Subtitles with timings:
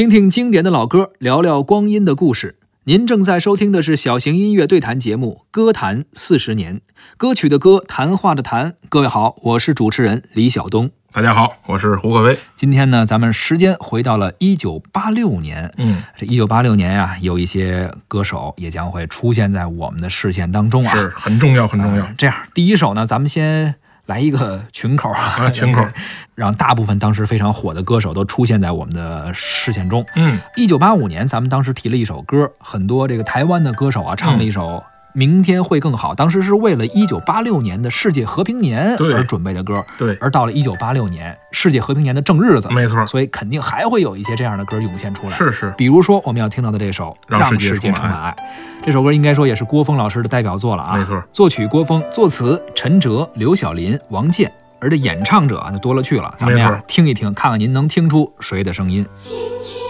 [0.00, 2.56] 听听经典的老歌，聊聊光阴的故事。
[2.84, 6.76] 您正在收听的是小型音乐对谈节目《歌坛四十年》，
[7.18, 8.72] 歌曲的歌，谈话的谈。
[8.88, 10.90] 各位好，我是主持人李晓东。
[11.12, 12.38] 大家好，我是胡可飞。
[12.56, 15.70] 今天呢，咱们时间回到了一九八六年。
[15.76, 20.96] 嗯，这一九八六年呀、有一些歌手也将会出现在我们的视线当中啊。
[20.96, 22.14] 是很重要，很重要呃。
[22.16, 23.74] 这样，第一首呢，咱们先
[24.10, 25.86] 来一个群口啊，啊 群口，
[26.34, 30.04] 让大部分当时非常火的歌手都出现在我们的视线中。
[30.16, 34.66] 嗯，一九八五年，咱们当时提了一首歌，很多这个台湾的歌手啊唱了一首
[35.12, 39.84] 《明天会更好》，当时是为了一九八六年的世界和平年而准备的歌。
[39.98, 45.36] 对，而到了一九八六年，世界和平年的正日子，没错，所以肯定还会有一些这样的歌涌现出来。
[45.36, 48.20] 是是，比如说我们要听到的这首《让世界充满。
[48.20, 48.36] 爱》，
[48.84, 50.96] 这首歌应该说也是郭峰老师的代表作了啊。
[50.96, 56.32] 没错，作曲郭峰，作词陈哲、刘晓林、王健，而这演唱者啊那多了去了。
[56.36, 59.06] 咱们呀听一听，看看您能听出谁的声音。
[59.14, 59.89] 轻轻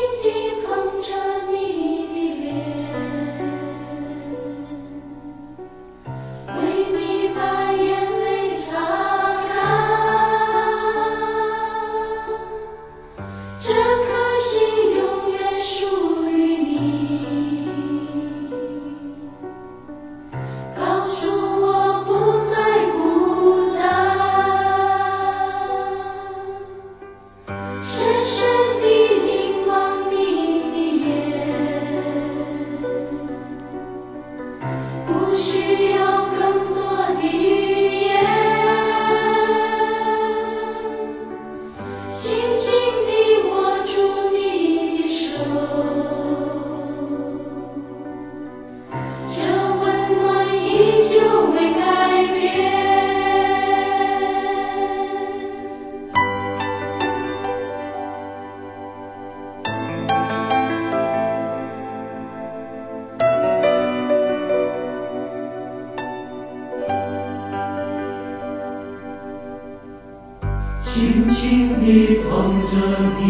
[70.82, 72.72] 轻轻地捧着
[73.18, 73.22] 你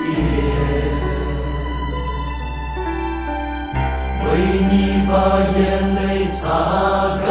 [0.00, 0.08] 脸，
[4.24, 4.28] 为
[4.70, 4.72] 你
[5.08, 5.12] 把
[5.58, 5.58] 眼
[5.94, 5.98] 泪
[6.32, 6.38] 擦
[7.26, 7.28] 干。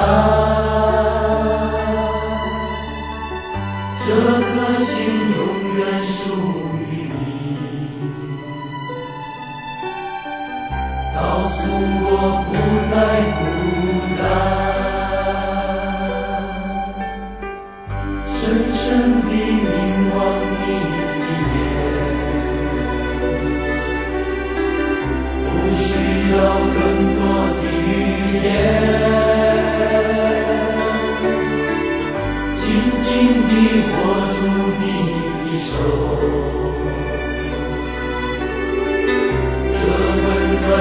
[4.06, 4.88] 这颗心
[5.38, 5.40] 永
[5.78, 6.12] 远属
[6.80, 7.22] 于你。
[11.16, 11.58] 告诉
[12.02, 12.06] 我
[12.46, 12.52] 不
[12.90, 12.94] 再
[13.38, 13.40] 孤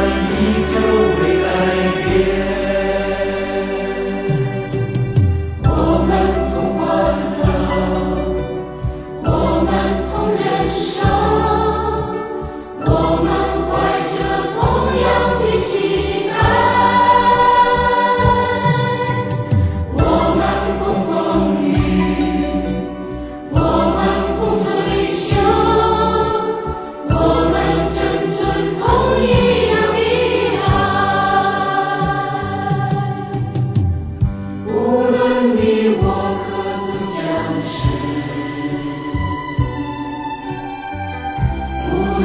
[0.08, 0.74] 依旧
[1.18, 1.48] 未改
[2.04, 2.57] 变。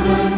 [0.05, 0.32] world.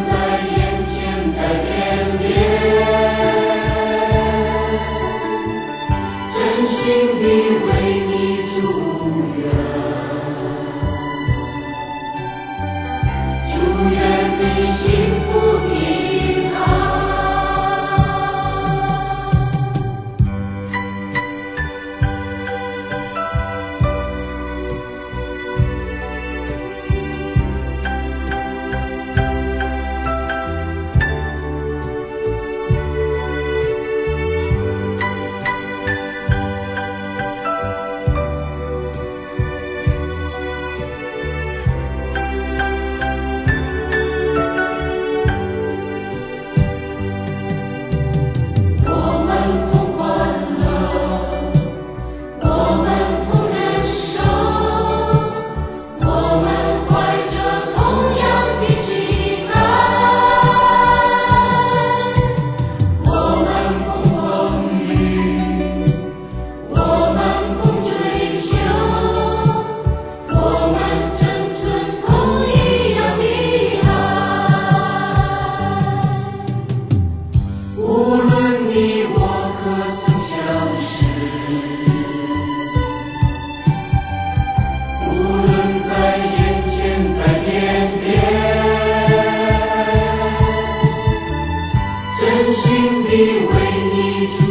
[93.16, 93.52] 也为
[93.94, 94.42] 你祝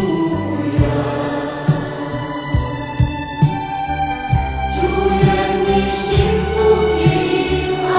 [0.73, 0.81] 愿。
[4.73, 4.81] 祝
[5.11, 5.21] 愿
[5.61, 6.01] 你幸
[6.49, 6.53] 福
[6.97, 7.05] 平
[7.85, 7.93] 安。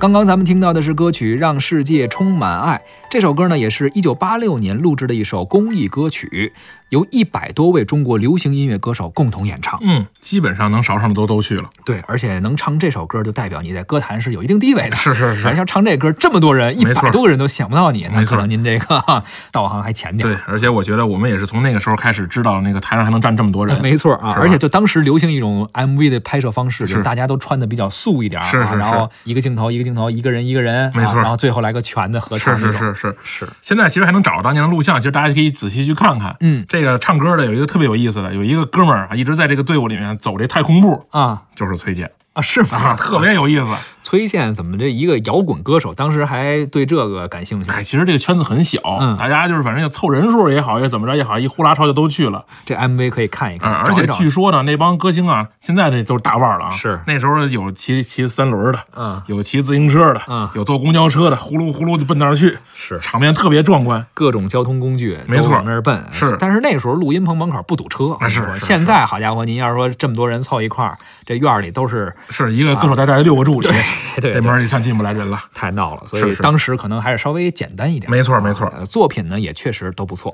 [0.00, 2.82] 刚刚咱们听到的是歌曲《让世界充满爱》。
[3.12, 6.54] 这首歌呢也是一九八六年录制的一首公益歌曲，
[6.88, 9.78] 由一百多位中国流行音乐歌手共同演唱。
[9.82, 11.68] 嗯，基本上能少上的都都去了。
[11.84, 14.96] 对，而且能唱这首歌，就代表你在歌坛是有一定地位的。
[14.96, 19.22] 是是是而且要唱这歌，这么多人，一百多个人都想不到你，那可能您这个哈
[19.52, 20.26] 道行还浅点。
[20.26, 23.78] 对，而且我觉得我们也是从那个时候开始知道那个台上还能站这么多人。
[23.82, 32.72] 没错啊，而且就当时流行一种 MV 的拍摄方式，就是是大家都穿的比较素一点啊，是然后一个镜头一个镜头，一个人一个人，没错啊然后最后来个全的合唱是。
[32.72, 33.16] 是是是。
[33.24, 36.36] 是现在其实还能找到当年的录像，其实大家可以仔细去看看。
[36.40, 42.96] 嗯这个唱歌的有一个特别有意思的，有一个哥们儿啊，一直在这个队伍里面走这太空步，啊就是崔健啊是啊，吗？
[42.96, 43.66] 特别有意思。
[44.02, 47.70] 崔健怎么这一个摇滚歌手，当时还对这个感兴趣？
[47.70, 49.16] 哎，其实这个圈子很小，嗯。
[49.16, 52.44] 大家就是反正就凑人数也好，也怎么着也好，一呼啦超就都去了。
[52.64, 56.70] 这 MV 可以看一看，嗯，而且据说呢，那帮歌星啊，现在这都是大腕儿了啊。
[56.72, 57.00] 是。
[57.06, 59.22] 那时候有骑骑三轮的，嗯。
[59.26, 60.48] 有骑自行车的，嗯。
[60.54, 62.98] 有坐公交车的，呼噜呼噜就奔那儿去，是。
[63.00, 64.04] 场面特别壮观。
[64.14, 65.44] 各种交通工具没错。
[65.46, 66.02] 都往那儿奔。
[66.12, 66.36] 是。
[66.40, 68.16] 但是那时候录音棚门口不堵车。
[68.18, 73.68] 啊是现在好家伙，您要是说这么多人凑一块儿，这院儿里都是是一个歌手带带六个助理，
[74.20, 75.42] 对这门儿里算进不来人了。
[75.54, 78.10] 太闹了，所以当时可能还是稍微简单一点。
[78.10, 80.30] 没错没错呃作品呢也确实都不错。